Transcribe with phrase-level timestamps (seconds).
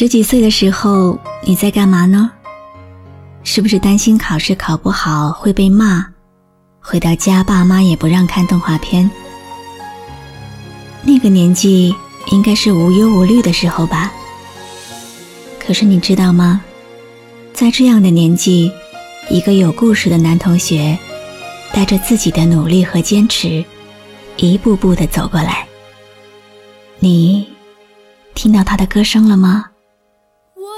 [0.00, 2.30] 十几岁的时候，你在干嘛呢？
[3.42, 6.06] 是不是担心考试考不好会被骂？
[6.80, 9.10] 回到家，爸妈也不让看动画片。
[11.02, 11.94] 那个年纪
[12.28, 14.10] 应该是无忧无虑的时候吧。
[15.62, 16.62] 可是你知道吗？
[17.52, 18.72] 在这样的年纪，
[19.28, 20.98] 一个有故事的男同学，
[21.74, 23.62] 带着自己的努力和坚持，
[24.38, 25.68] 一步步的走过来。
[27.00, 27.46] 你
[28.34, 29.66] 听到他的歌声了吗？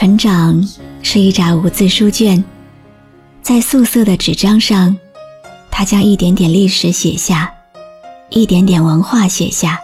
[0.00, 0.64] 成长
[1.02, 2.44] 是一拃无字书卷，
[3.42, 4.96] 在素色的纸张上，
[5.72, 7.52] 他将一点点历史写下，
[8.30, 9.76] 一点点文化写下，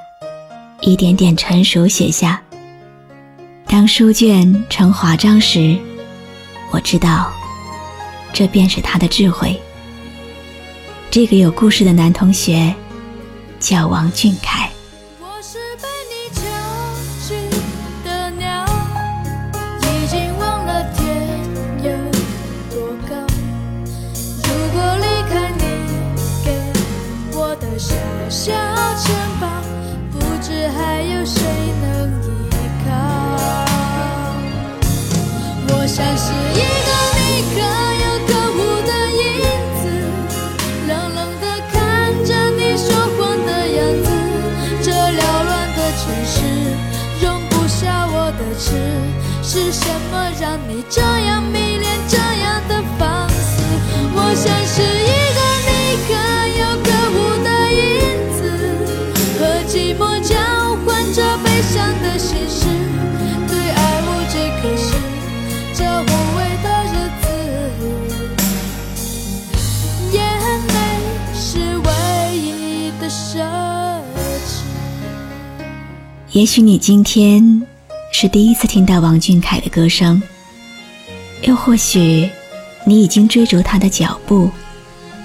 [0.82, 2.40] 一点点成熟写下。
[3.66, 5.76] 当书卷成华章时。
[6.70, 7.32] 我知道，
[8.32, 9.60] 这便是他的智慧。
[11.10, 12.72] 这个有故事的男同学
[13.58, 14.53] 叫王俊凯。
[28.44, 29.06] 小城
[29.40, 29.46] 堡
[30.12, 31.40] 不知还有谁
[31.80, 32.52] 能依
[32.84, 32.90] 靠
[35.68, 37.20] 我像是一个你
[37.54, 37.56] 可
[38.04, 39.24] 有可无的影
[39.80, 39.82] 子
[40.86, 41.74] 冷冷的看
[42.22, 44.06] 着你说谎的样子
[44.82, 46.36] 这缭乱的城市
[47.24, 48.68] 容不下我的痴
[49.42, 53.62] 是什么让你这样迷恋这样的放肆？
[54.12, 55.23] 我像是一
[76.34, 77.62] 也许你今天。
[78.12, 80.22] 是第一次听到王俊凯的歌声，
[81.42, 82.28] 又或许
[82.84, 84.48] 你已经追逐他的脚步，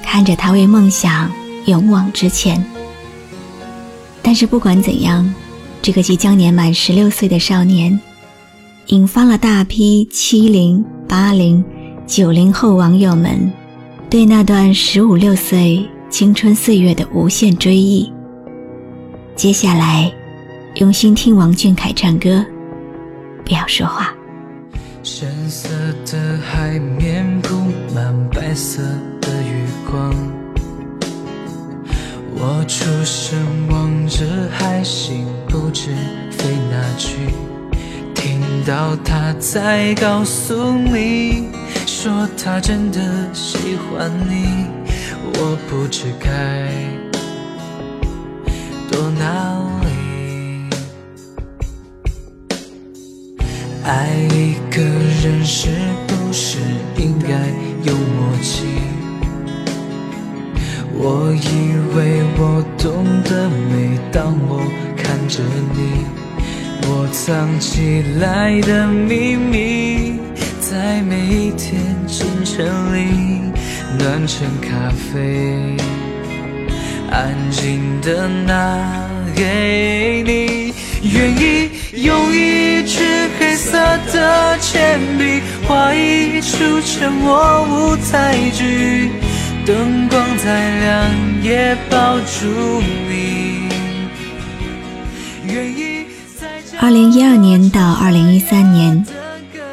[0.04, 1.32] 看着他为梦想
[1.66, 2.64] 勇往直前。
[4.24, 5.32] 但是不管怎样，
[5.84, 8.00] 这个即将年满十六岁的少年，
[8.88, 11.64] 引发了大批七零、八零、
[12.08, 13.52] 九零后网友们
[14.10, 18.12] 对那段十五六岁青春岁月的无限追忆。
[19.36, 20.12] 接下来，
[20.80, 22.46] 用心听王俊凯唱歌。
[23.44, 24.14] 不要说话。
[25.04, 25.68] 深色
[26.06, 27.50] 的海面布
[27.94, 28.82] 满白色
[29.20, 30.16] 的月光，
[32.34, 33.38] 我出神
[33.70, 35.92] 望着海星，不知
[36.32, 37.18] 飞哪去。
[38.16, 41.50] 听到他在告诉你，
[41.86, 43.02] 说他真的
[43.34, 44.66] 喜欢你，
[45.34, 46.70] 我不知该
[48.90, 49.79] 多难。
[53.90, 55.68] 爱一个人是
[56.06, 56.60] 不是
[56.96, 57.30] 应该
[57.82, 58.68] 有默契？
[60.94, 64.62] 我以为我懂得，每当我
[64.96, 65.42] 看着
[65.74, 66.06] 你，
[66.88, 70.20] 我藏起来的秘密，
[70.62, 73.42] 在每一天清晨里
[73.98, 75.76] 暖成咖啡，
[77.10, 80.76] 安静的拿给你。
[81.02, 81.72] 愿意
[82.04, 82.59] 用一
[84.72, 89.10] 铅笔，画一出沉默舞台剧，
[89.66, 91.10] 灯光再亮
[91.42, 92.46] 也抱住
[93.10, 93.68] 你。
[95.48, 96.06] 愿意
[96.40, 99.04] 在这二零一二年到二零一三年，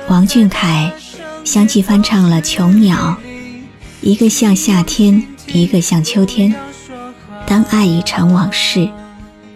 [0.09, 0.91] 王俊凯
[1.45, 3.19] 相继翻唱了《囚鸟》，
[4.01, 6.55] 一个像夏天，一个像秋天，
[7.47, 8.89] 当爱已成往事，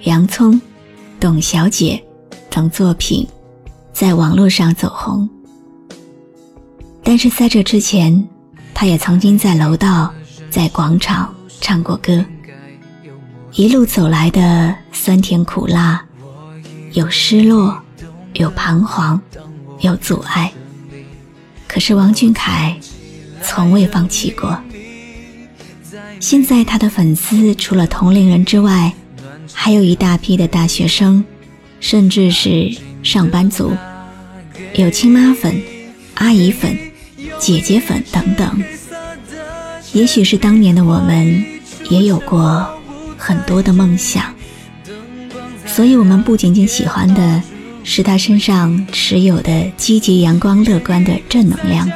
[0.02, 0.60] 洋葱。
[1.18, 2.02] 董小姐
[2.50, 3.26] 等作品
[3.92, 5.28] 在网络上走红，
[7.02, 8.26] 但是在这之前，
[8.72, 10.12] 他也曾经在楼道、
[10.50, 12.24] 在广场唱过歌。
[13.52, 16.02] 一路走来的酸甜苦辣，
[16.92, 17.78] 有失落，
[18.34, 19.20] 有彷徨，
[19.80, 20.50] 有阻碍。
[21.66, 22.78] 可是王俊凯
[23.42, 24.58] 从未放弃过。
[26.20, 28.92] 现在他的粉丝除了同龄人之外，
[29.52, 31.24] 还有一大批的大学生，
[31.80, 32.70] 甚至是
[33.02, 33.72] 上班族，
[34.74, 35.60] 有亲妈粉、
[36.14, 36.78] 阿姨粉、
[37.38, 38.62] 姐姐粉等等。
[39.92, 41.44] 也许是当年的我们
[41.88, 42.68] 也有过
[43.16, 44.34] 很多的梦想，
[45.66, 47.42] 所以我们不仅仅喜欢的
[47.82, 51.90] 是他身上持有的积极、阳光、乐观的正能量，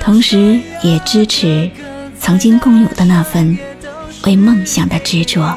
[0.00, 1.70] 同时也支持
[2.18, 3.56] 曾经共有的那份
[4.24, 5.56] 为梦想的执着。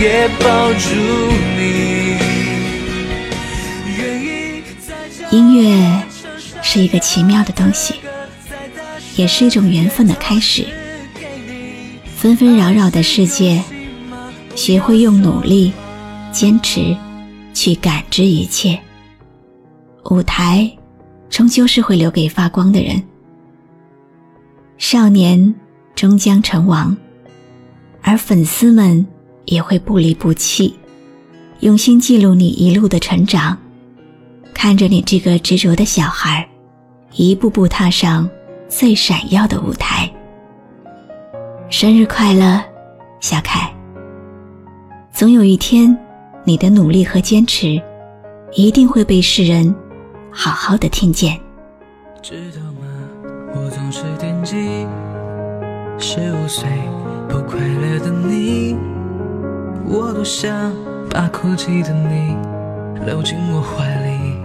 [0.00, 0.94] 也抱住
[1.56, 2.16] 你。
[5.32, 6.02] 音乐
[6.62, 7.94] 是一个奇妙的东西，
[9.16, 10.64] 也是一种缘分的开始。
[12.14, 13.60] 纷纷扰扰的世界，
[14.54, 15.72] 学会用努力、
[16.30, 16.96] 坚持
[17.52, 18.78] 去感知一切。
[20.04, 20.70] 舞台
[21.28, 23.02] 终究是会留给发光的人。
[24.78, 25.52] 少年
[25.96, 26.96] 终将成王，
[28.00, 29.04] 而粉丝们
[29.50, 30.74] 也会不离不弃，
[31.60, 33.56] 用心记录你一路的成长。
[34.54, 36.46] 看着你这个执着的小孩，
[37.14, 38.28] 一步步踏上
[38.68, 40.10] 最闪耀的舞台。
[41.70, 42.60] 生日快乐，
[43.20, 43.72] 小凯！
[45.12, 45.96] 总有一天，
[46.44, 47.80] 你的努力和坚持，
[48.52, 49.74] 一定会被世人
[50.30, 51.38] 好好的听见。
[52.20, 52.82] 知道吗？
[53.54, 54.56] 我总是惦记
[55.98, 56.68] 十五岁
[57.28, 58.27] 不快乐的你，
[59.90, 60.70] 我多想
[61.10, 62.36] 把哭泣的你
[63.06, 64.36] 搂进我怀里。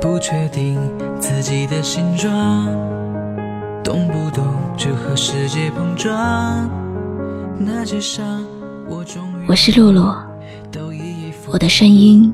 [0.00, 0.80] 不确定
[1.20, 2.66] 自己的形状，
[3.84, 6.68] 动不动就和世界碰撞。
[7.58, 8.42] 那些伤，
[8.88, 10.10] 我终于我是露露，
[11.52, 12.32] 我的声音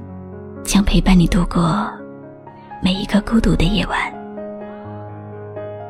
[0.62, 1.90] 将陪伴你度过
[2.80, 3.98] 每一个孤独的夜晚。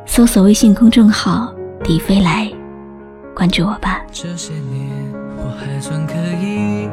[0.07, 1.53] 搜索微信公众号
[1.85, 2.51] “迪飞来”，
[3.37, 4.01] 关注我吧。
[4.19, 6.89] 这些年我还算可以，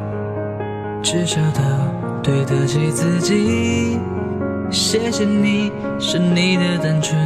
[1.02, 1.62] 至少都
[2.22, 3.98] 对得起自己。
[4.70, 7.18] 谢谢你，是你的单纯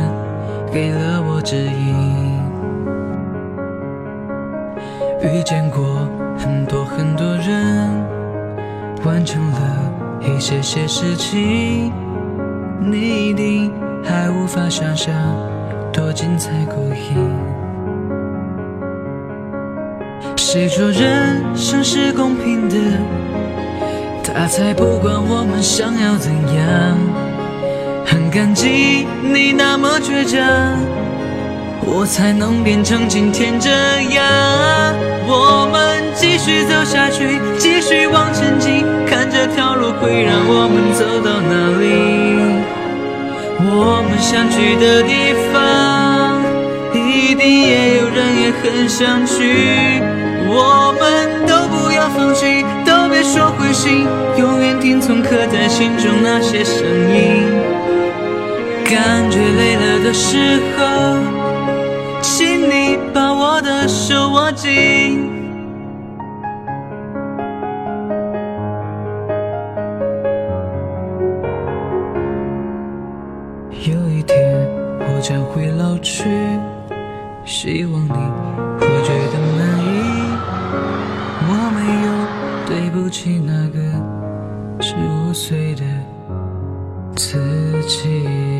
[0.72, 2.38] 给了我指引。
[5.24, 7.90] 遇见过很多很多人，
[9.04, 11.92] 完成了一些些事情，
[12.80, 13.72] 你一定
[14.04, 15.12] 还无法想象
[15.92, 17.27] 多精彩过瘾。
[20.50, 22.76] 谁说人生是公平的？
[24.24, 26.96] 他才不管我们想要怎样。
[28.06, 30.40] 很感激你那么倔强，
[31.84, 33.68] 我才能变成今天这
[34.14, 34.24] 样。
[35.26, 41.84] 我们继续走下去，继续往前进，看这条路会让我们走到哪里。
[43.68, 46.40] 我们想去的地方，
[46.94, 50.16] 一定也有人也很想去。
[50.50, 54.06] 我们都不要放弃都别说灰心
[54.38, 56.82] 永远听从刻在心中那些声
[57.14, 57.44] 音。
[58.86, 61.18] 感觉累了的时候
[62.22, 65.28] 请你把我的手握紧。
[73.84, 74.66] 有一天
[75.00, 76.24] 我将会老去
[77.44, 78.77] 希望你
[83.00, 83.78] 不起那个
[84.80, 85.84] 十五岁的
[87.14, 87.38] 自
[87.86, 88.57] 己。